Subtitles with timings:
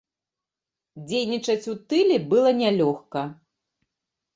[1.11, 3.21] Дзейнічаць у тыле была нялёгка.